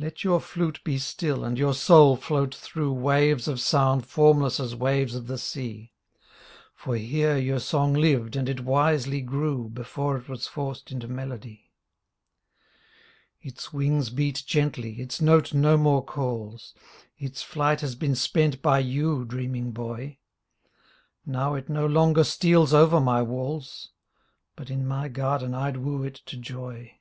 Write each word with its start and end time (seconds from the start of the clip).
Let 0.00 0.22
your 0.22 0.38
flute 0.40 0.78
be 0.84 0.96
still 0.98 1.42
and 1.42 1.58
your 1.58 1.74
sou! 1.74 2.14
float 2.14 2.54
through 2.54 2.92
Waves 2.92 3.48
of 3.48 3.58
sound 3.60 4.06
formless 4.06 4.60
as 4.60 4.76
waves 4.76 5.16
of 5.16 5.26
the 5.26 5.36
sea. 5.38 5.92
For 6.72 6.94
here 6.96 7.36
your 7.36 7.58
song 7.58 7.94
lived 7.94 8.36
and 8.36 8.48
it 8.48 8.60
wisely 8.60 9.20
grew 9.20 9.68
Before 9.68 10.16
it 10.16 10.28
was 10.28 10.46
forced 10.46 10.92
into 10.92 11.08
melody. 11.08 11.72
Its 13.40 13.72
wings 13.72 14.10
beat 14.10 14.44
gently, 14.46 15.00
its 15.00 15.20
note 15.20 15.52
no 15.52 15.76
more 15.76 16.04
calls. 16.04 16.76
Its 17.18 17.42
flight 17.42 17.80
has 17.80 17.96
been 17.96 18.14
spent 18.14 18.62
by 18.62 18.78
you, 18.78 19.24
dreaming 19.24 19.72
Boy! 19.72 20.18
Now 21.26 21.56
it 21.56 21.68
no 21.68 21.86
longer 21.86 22.22
steals 22.22 22.72
over 22.72 23.00
my 23.00 23.20
walls— 23.20 23.90
But 24.54 24.70
in 24.70 24.86
my 24.86 25.08
garden 25.08 25.54
I'd 25.56 25.78
woo 25.78 26.04
it 26.04 26.20
to 26.26 26.36
joy. 26.36 26.92